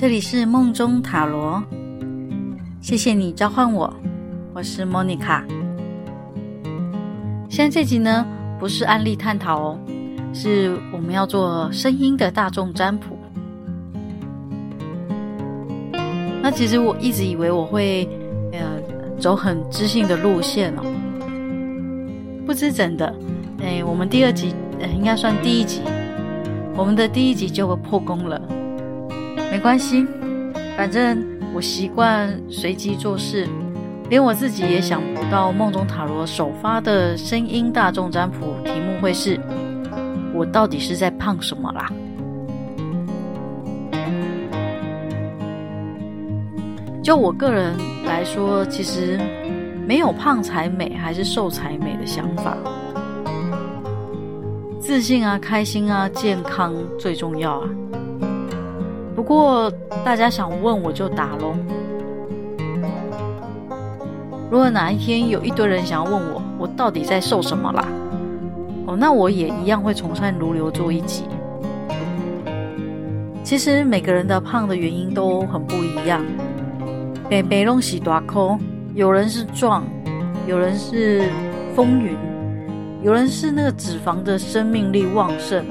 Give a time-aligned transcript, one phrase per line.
[0.00, 1.62] 这里是梦中塔罗，
[2.80, 3.94] 谢谢你召唤我，
[4.54, 5.44] 我是莫妮卡。
[7.50, 8.26] 现在这集呢，
[8.58, 9.78] 不是案例探讨哦，
[10.32, 13.14] 是我们要做声音的大众占卜。
[16.40, 18.08] 那其实我一直以为我会
[18.52, 18.58] 呃
[19.18, 20.82] 走很知性的路线哦，
[22.46, 23.14] 不知怎的，
[23.62, 25.82] 哎，我们第二集，呃，应该算第一集，
[26.74, 28.40] 我们的第一集就会破功了。
[29.50, 30.06] 没关系，
[30.76, 31.22] 反正
[31.52, 33.48] 我习惯随机做事，
[34.08, 39.38] 连我自己也想不到梦中塔罗首发的声音大众占卜题目会是
[40.32, 41.90] “我到底是在胖什么啦”。
[47.02, 49.18] 就我个人来说，其实
[49.84, 52.56] 没有胖才美还是瘦才美的想法，
[54.78, 57.68] 自信啊、开心啊、健康最重要啊。
[59.14, 59.70] 不过
[60.04, 61.54] 大家想问我就答喽。
[64.50, 67.86] 如果哪一天有一堆人想要问我，我到底在瘦什么啦？
[68.86, 71.24] 哦，那我也一样会从善如流做一集。
[73.44, 76.24] 其实每个人的胖的原因都很不一样。
[77.28, 78.58] 北北龙喜大空，
[78.94, 79.84] 有人是壮，
[80.46, 81.30] 有人是
[81.76, 82.16] 风云，
[83.02, 85.64] 有人是那个脂肪的生命力旺盛。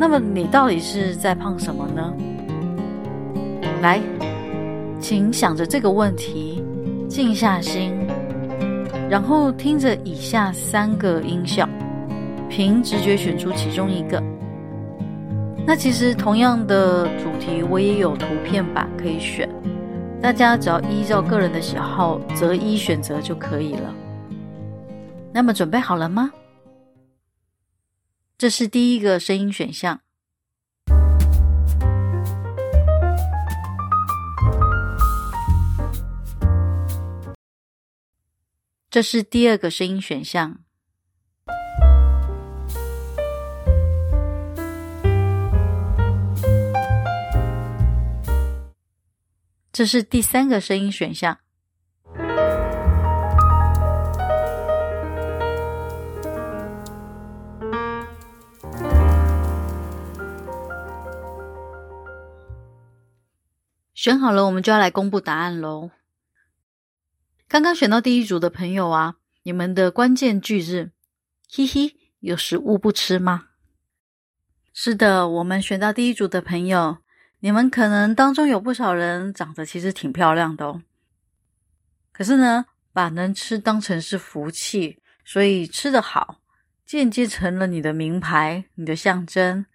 [0.00, 2.14] 那么你到底是在胖什么呢？
[3.82, 4.00] 来，
[4.98, 6.64] 请想着这个问题，
[7.06, 7.92] 静下心，
[9.10, 11.68] 然后听着以下三个音效，
[12.48, 14.22] 凭直觉选出其中一个。
[15.66, 19.46] 那其实同样的主题，我也有图片版可以选，
[20.22, 23.94] 大家只要依照个人的喜好择一选择就可以了。
[25.30, 26.32] 那么准备好了吗？
[28.40, 30.00] 这是第一个声音选项，
[38.88, 40.60] 这是第二个声音选项，
[49.70, 51.40] 这是第三个声音选项。
[64.02, 65.90] 选好了，我们就要来公布答案喽。
[67.46, 70.92] 刚刚选到第一组的朋友啊，你们的关键句是
[71.52, 73.48] “嘿嘿”，有食物不吃吗？
[74.72, 76.96] 是的，我们选到第一组的朋友，
[77.40, 80.80] 你们可能当中有不少人长得其实挺漂亮的哦。
[82.10, 86.40] 可是呢，把能吃当成是福气，所以吃得好，
[86.86, 89.66] 间接成了你的名牌、你的象征，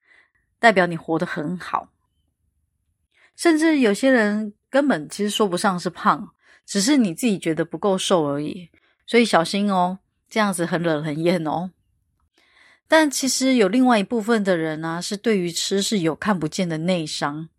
[0.58, 1.92] 代表你活得很好。
[3.36, 6.30] 甚至有些人根本其实说不上是胖，
[6.66, 8.70] 只是你自己觉得不够瘦而已，
[9.06, 11.72] 所以小心哦，这样子很冷很艳哦。
[12.88, 17.50] 但其实有另外一部分的人呢，是对于吃是有看不见的内伤。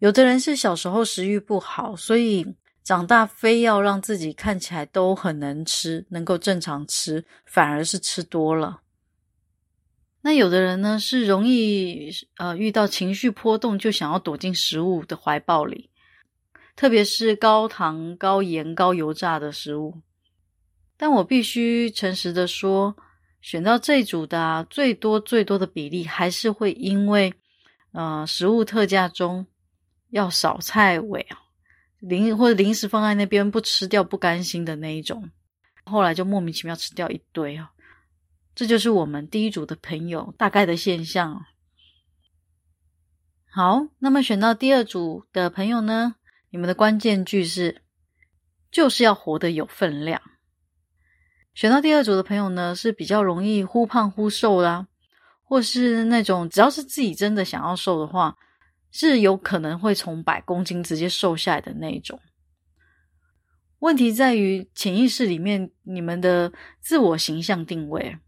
[0.00, 8.81] 有的人是小时候食欲不好，所以长大非要让自己看起来都很能吃，能够正常吃，反而是吃多了。
[10.24, 15.90] 那有的人呢，是容易呃遇到情绪波动就想要躲进食物的怀抱里，
[16.76, 20.00] 特别是高糖、高盐、高油炸的食物。
[20.96, 22.96] 但我必须诚实的说，
[23.40, 27.34] 选到这组的，最多最多的比例还是会因为
[27.90, 29.44] 呃食物特价中
[30.10, 31.38] 要扫菜尾啊，
[31.98, 35.28] 零或者零食放在那边不吃掉不甘心的那一种，
[35.82, 37.71] 后来就莫名其妙吃掉一堆啊。
[38.54, 41.44] 这就是我们第一组的朋友大概的现象。
[43.50, 46.16] 好，那么选到第二组的朋友呢？
[46.50, 47.82] 你们的关键句是
[48.70, 50.20] 就是要活得有分量。
[51.54, 54.86] 选到第二组的朋友呢，是比较容易忽胖忽瘦啦，
[55.42, 58.36] 或是那种只要是自己真的想要瘦的话，
[58.90, 62.20] 是有可能会从百公斤直接瘦下来的那种。
[63.78, 68.18] 问题在于潜意识里面你们的自我形象定位。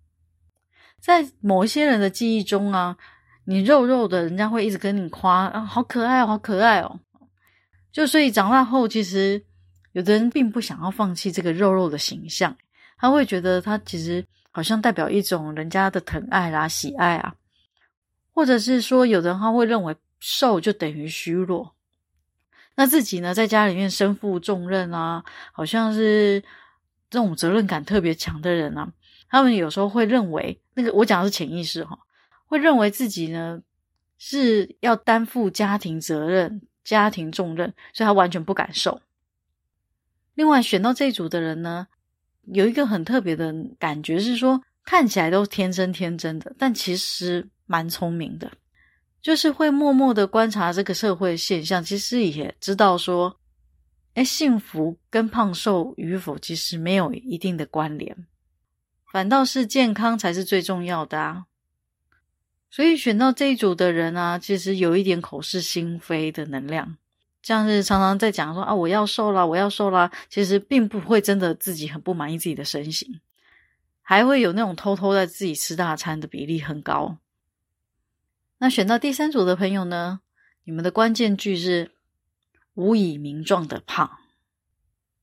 [1.05, 2.97] 在某一些人的记忆中啊，
[3.45, 6.99] 你肉肉的，人家会一直跟你夸啊，好可爱哦，好可爱哦。
[7.93, 9.45] 就所以长大后，其实
[9.93, 12.57] 有的人并不想要放弃这个肉肉的形象，
[12.97, 17.35] 他会觉得他其实好像代表一种人家的疼爱啦、喜爱啊，
[18.33, 21.75] 或者是说，有的人他会认为瘦就等于虚弱。
[22.77, 25.23] 那自己呢，在家里面身负重任啊，
[25.53, 26.43] 好像是
[27.11, 28.91] 这种责任感特别强的人啊。
[29.35, 31.99] 他们有时候会认为，那个我讲的是潜意识哈，
[32.47, 33.61] 会认为自己呢
[34.17, 39.01] 是要担负家庭责任、家庭重任，所以他完全不敢受。
[40.35, 41.89] 另外，选到这一组的人呢，
[42.45, 48.49] 有一个很特别的感觉是说，看起来都天真天真的，但其实蛮聪明的，
[49.21, 53.37] 就是会默默的观察这个社会现象，其实也知道说，
[54.15, 58.17] 哎，幸福跟胖瘦与否其实没有一定的关联，
[59.15, 61.47] 反倒是健康才是最重要的啊。
[62.69, 66.97] 所以选到这一组的人啊，其实有一点口是心非的能量。
[67.41, 73.21] 像是常常在讲说啊，我要瘦啦，我要瘦啦，其实并不会真的自己很不满意自己的身形，
[74.03, 77.19] 还会有那种偷偷在自己吃大餐的比例很高。
[78.59, 80.23] 那选到第三组的朋友呢，
[80.65, 81.93] 你们的关键句是
[82.75, 84.19] 无以名状的胖，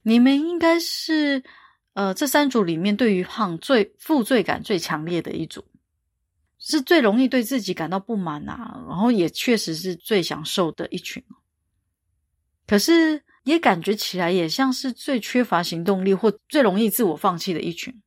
[0.03, 1.43] 你们应该是
[1.93, 5.65] 呃这三组里面对于胖最负罪感最强烈的一组，
[6.57, 11.23] 是最容易对自己感到不满啊，然后也确实是最享受的一群。
[12.67, 18.01] 可是也感觉起来也像是最缺乏行动力或最容易自我放弃的一群。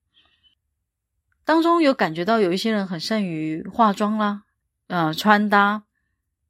[1.45, 4.45] 当中有感觉到有一些人很善于化妆啦，
[4.87, 5.85] 呃，穿搭。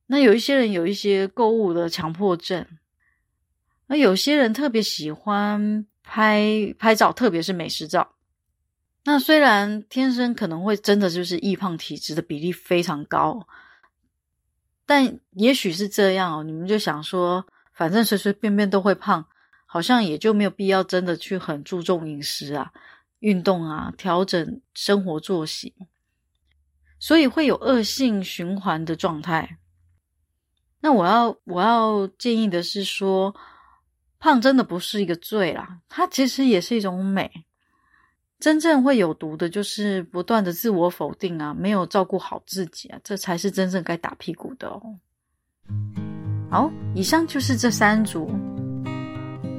[0.07, 2.65] 那有一些人有一些购物的强迫症。
[3.87, 8.15] 那有些人特别喜欢拍拍照，特别是美食照。
[9.03, 13.49] 那虽然天生可能会真的就是易胖体质的比例非常高，
[14.87, 16.45] 但也许是这样哦。
[16.45, 17.45] 你们就想说。
[17.77, 19.27] 反正随随便便都会胖，
[19.67, 22.71] 好像也就没有必要真的去很注重饮食啊、
[23.19, 25.75] 运动啊、调整生活作息，
[27.00, 29.59] 所以会有恶性循环的状态。
[30.83, 33.35] 那我要我要建议的是说，
[34.25, 37.31] 胖真的不是一个罪啦，它其实也是一种美。
[38.41, 44.81] 真正会有毒的就是不断的自我否定啊，没有照顾好自己啊，这才是真正该打屁股的哦。
[46.50, 48.31] 好，以上就是这三组。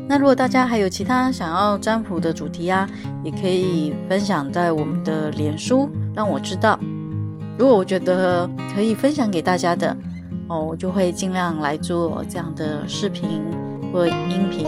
[0.10, 2.90] 那如果大家还有其他想要占卜的主题啊，
[3.24, 6.80] 也可以分享在我们的脸书，让我知道。
[7.60, 9.96] 如果我觉得可以分享给大家的，
[10.50, 13.44] 哦，我就会尽量来做这样的视频
[13.96, 14.68] 或音频。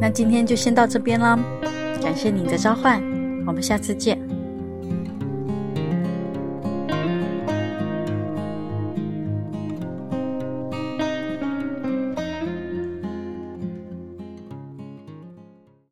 [0.00, 1.38] 那今天就先到这边啦，
[2.02, 3.02] 感谢你的召唤，
[3.46, 4.18] 我们下次见。